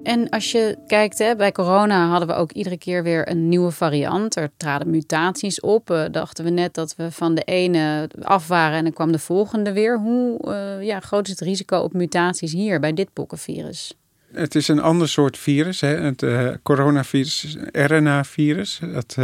En 0.08 0.30
als 0.30 0.52
je 0.52 0.78
kijkt, 0.88 1.18
hè, 1.18 1.36
bij 1.36 1.52
corona 1.52 2.08
hadden 2.08 2.28
we 2.28 2.34
ook 2.34 2.52
iedere 2.52 2.78
keer 2.78 3.04
weer 3.04 3.30
een 3.30 3.50
nieuwe 3.50 3.72
variant. 3.72 4.36
Er 4.36 4.50
traden 4.58 4.90
mutaties 4.90 5.60
op. 5.60 5.90
Uh, 5.90 6.06
dachten 6.12 6.44
we 6.44 6.50
net 6.50 6.74
dat 6.74 6.96
we 6.96 7.12
van 7.12 7.36
de 7.36 7.42
ene 7.42 8.10
af 8.22 8.48
waren 8.48 8.78
en 8.78 8.84
dan 8.84 8.94
kwam 8.94 9.12
de 9.12 9.20
volgende 9.20 9.74
weer. 9.74 10.00
Hoe 10.00 10.40
uh, 10.46 10.86
ja, 10.86 11.00
groot 11.00 11.26
is 11.26 11.32
het 11.32 11.42
risico 11.42 11.78
op 11.80 11.94
mutaties 11.94 12.52
hier 12.52 12.80
bij 12.80 12.94
dit 12.94 13.14
pokkenvirus? 13.14 13.94
Het 14.34 14.56
is 14.56 14.68
een 14.68 14.82
ander 14.82 15.10
soort 15.10 15.38
virus. 15.38 15.82
Hè. 15.82 15.96
Het 15.96 16.22
uh, 16.22 16.50
coronavirus 16.64 17.58
RNA-virus. 17.72 18.80
Dat 18.94 19.18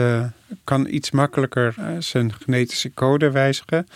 kan 0.63 0.88
iets 0.89 1.12
makkelijker 1.12 1.76
zijn 1.99 2.34
genetische 2.34 2.93
code 2.93 3.32
wijzigen 3.32 3.88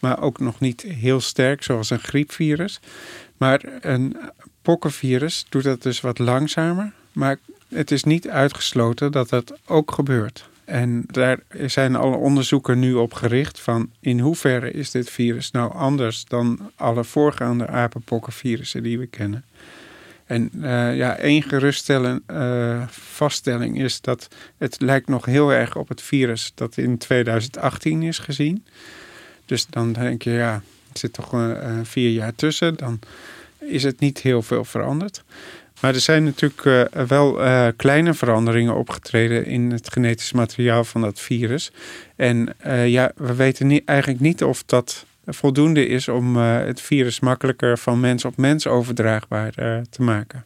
maar 0.00 0.22
ook 0.22 0.38
nog 0.38 0.60
niet 0.60 0.82
heel 0.82 1.20
sterk, 1.20 1.62
zoals 1.62 1.90
een 1.90 2.00
griepvirus. 2.00 2.80
Maar 3.36 3.60
een 3.80 4.16
pokkenvirus 4.62 5.46
doet 5.48 5.62
dat 5.62 5.82
dus 5.82 6.00
wat 6.00 6.18
langzamer. 6.18 6.92
Maar 7.12 7.38
het 7.68 7.90
is 7.90 8.04
niet 8.04 8.28
uitgesloten 8.28 9.12
dat 9.12 9.28
dat 9.28 9.58
ook 9.66 9.92
gebeurt. 9.92 10.48
En 10.64 11.04
daar 11.06 11.38
zijn 11.66 11.96
alle 11.96 12.16
onderzoeken 12.16 12.78
nu 12.78 12.94
op 12.94 13.12
gericht 13.12 13.60
van 13.60 13.90
in 14.00 14.20
hoeverre 14.20 14.70
is 14.70 14.90
dit 14.90 15.10
virus 15.10 15.50
nou 15.50 15.72
anders 15.72 16.24
dan 16.24 16.70
alle 16.76 17.04
voorgaande 17.04 17.66
apenpokkenvirussen 17.66 18.82
die 18.82 18.98
we 18.98 19.06
kennen. 19.06 19.44
En 20.26 20.50
uh, 20.54 20.96
ja, 20.96 21.16
één 21.16 21.42
geruststellende 21.42 22.22
uh, 22.30 22.82
vaststelling 22.88 23.80
is 23.80 24.00
dat 24.00 24.28
het 24.58 24.80
lijkt 24.80 25.08
nog 25.08 25.24
heel 25.24 25.52
erg 25.52 25.76
op 25.76 25.88
het 25.88 26.02
virus 26.02 26.52
dat 26.54 26.76
in 26.76 26.98
2018 26.98 28.02
is 28.02 28.18
gezien. 28.18 28.64
Dus 29.50 29.66
dan 29.66 29.92
denk 29.92 30.22
je, 30.22 30.30
ja, 30.30 30.52
er 30.92 30.98
zit 30.98 31.12
toch 31.12 31.34
uh, 31.34 31.78
vier 31.82 32.10
jaar 32.10 32.34
tussen. 32.34 32.76
Dan 32.76 32.98
is 33.58 33.82
het 33.82 34.00
niet 34.00 34.18
heel 34.18 34.42
veel 34.42 34.64
veranderd. 34.64 35.22
Maar 35.80 35.94
er 35.94 36.00
zijn 36.00 36.24
natuurlijk 36.24 36.64
uh, 36.64 37.02
wel 37.06 37.38
kleine 37.76 38.14
veranderingen 38.14 38.74
opgetreden 38.74 39.46
in 39.46 39.70
het 39.70 39.92
genetisch 39.92 40.32
materiaal 40.32 40.84
van 40.84 41.00
dat 41.00 41.20
virus. 41.20 41.70
En 42.16 42.54
ja, 42.84 43.12
we 43.16 43.34
weten 43.34 43.66
niet, 43.66 43.84
eigenlijk 43.84 44.20
niet 44.20 44.42
of 44.42 44.62
dat 44.66 45.04
voldoende 45.26 45.86
is 45.86 46.08
om 46.08 46.36
het 46.36 46.80
virus 46.80 47.20
makkelijker 47.20 47.78
van 47.78 48.00
mens 48.00 48.24
op 48.24 48.36
mens 48.36 48.66
overdraagbaar 48.66 49.52
te 49.90 50.02
maken. 50.02 50.44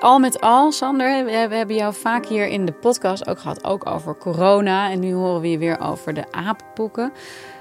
Al 0.00 0.18
met 0.18 0.40
al, 0.40 0.72
Sander, 0.72 1.24
we 1.24 1.30
hebben 1.30 1.76
jou 1.76 1.94
vaak 1.94 2.26
hier 2.26 2.46
in 2.46 2.64
de 2.64 2.72
podcast 2.72 3.28
ook 3.28 3.38
gehad, 3.38 3.64
ook 3.64 3.86
over 3.86 4.16
corona. 4.16 4.90
En 4.90 5.00
nu 5.00 5.12
horen 5.12 5.40
we 5.40 5.50
je 5.50 5.58
weer 5.58 5.80
over 5.80 6.14
de 6.14 6.24
apenpokken. 6.32 7.12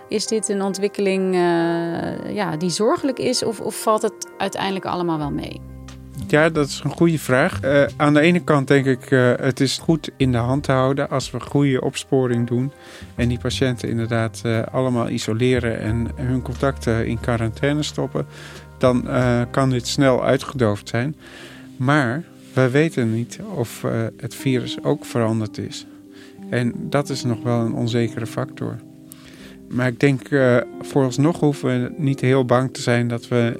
Is 0.07 0.27
dit 0.27 0.49
een 0.49 0.61
ontwikkeling 0.61 1.33
uh, 1.33 2.35
ja, 2.35 2.57
die 2.57 2.69
zorgelijk 2.69 3.19
is 3.19 3.43
of, 3.43 3.59
of 3.59 3.81
valt 3.81 4.01
het 4.01 4.27
uiteindelijk 4.37 4.85
allemaal 4.85 5.17
wel 5.17 5.31
mee? 5.31 5.61
Ja, 6.27 6.49
dat 6.49 6.67
is 6.67 6.81
een 6.83 6.91
goede 6.91 7.19
vraag. 7.19 7.63
Uh, 7.63 7.83
aan 7.97 8.13
de 8.13 8.19
ene 8.19 8.43
kant 8.43 8.67
denk 8.67 8.85
ik, 8.85 9.11
uh, 9.11 9.33
het 9.35 9.59
is 9.59 9.77
goed 9.77 10.09
in 10.17 10.31
de 10.31 10.37
hand 10.37 10.63
te 10.63 10.71
houden 10.71 11.09
als 11.09 11.31
we 11.31 11.39
goede 11.39 11.81
opsporing 11.81 12.47
doen. 12.47 12.71
En 13.15 13.27
die 13.27 13.39
patiënten 13.39 13.89
inderdaad 13.89 14.41
allemaal 14.71 15.09
isoleren 15.09 15.79
en 15.79 16.11
hun 16.15 16.41
contacten 16.41 17.07
in 17.07 17.19
quarantaine 17.19 17.83
stoppen. 17.83 18.25
Dan 18.77 19.07
kan 19.51 19.69
dit 19.69 19.87
snel 19.87 20.23
uitgedoofd 20.23 20.89
zijn. 20.89 21.15
Maar 21.83 22.23
we 22.53 22.69
weten 22.69 23.13
niet 23.13 23.39
of 23.55 23.85
het 24.17 24.35
virus 24.35 24.83
ook 24.83 25.05
veranderd 25.05 25.57
is. 25.57 25.85
En 26.49 26.73
dat 26.89 27.09
is 27.09 27.23
nog 27.23 27.43
wel 27.43 27.59
een 27.59 27.73
onzekere 27.73 28.25
factor. 28.25 28.75
Maar 29.73 29.87
ik 29.87 29.99
denk, 29.99 30.29
uh, 30.29 30.57
vooralsnog 30.81 31.39
hoeven 31.39 31.69
we 31.69 31.93
niet 31.97 32.19
heel 32.19 32.45
bang 32.45 32.73
te 32.73 32.81
zijn 32.81 33.07
dat 33.07 33.27
we 33.27 33.57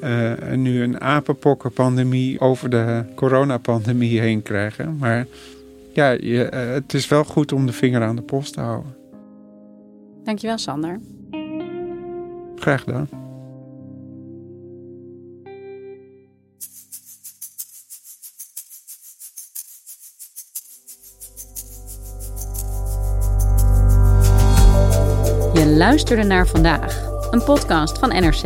uh, 0.50 0.58
nu 0.58 0.84
een 0.84 1.02
apenpokkenpandemie 1.02 2.40
over 2.40 2.70
de 2.70 3.04
coronapandemie 3.16 4.20
heen 4.20 4.42
krijgen. 4.42 4.98
Maar 4.98 5.28
ja, 5.94 6.10
je, 6.10 6.38
het 6.74 6.94
is 6.94 7.08
wel 7.08 7.24
goed 7.24 7.52
om 7.52 7.66
de 7.66 7.74
vinger 7.74 8.02
aan 8.02 8.16
de 8.16 8.22
pols 8.22 8.52
te 8.52 8.60
houden. 8.60 8.96
Dankjewel, 10.24 10.58
Sander. 10.58 11.00
Graag 12.56 12.84
gedaan. 12.84 13.23
Luisterde 25.84 26.24
naar 26.24 26.48
vandaag, 26.48 27.02
een 27.32 27.44
podcast 27.44 27.98
van 27.98 28.10
NRC. 28.10 28.44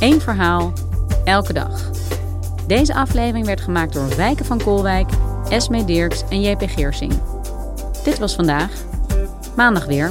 Eén 0.00 0.20
verhaal, 0.20 0.72
elke 1.24 1.52
dag. 1.52 1.90
Deze 2.66 2.94
aflevering 2.94 3.46
werd 3.46 3.60
gemaakt 3.60 3.92
door 3.92 4.16
Wijken 4.16 4.44
van 4.44 4.62
Koolwijk, 4.62 5.10
Esme 5.48 5.84
Dirks 5.84 6.24
en 6.28 6.40
JP 6.40 6.62
Geersing. 6.66 7.12
Dit 8.04 8.18
was 8.18 8.34
vandaag. 8.34 8.70
Maandag 9.56 9.86
weer. 9.86 10.10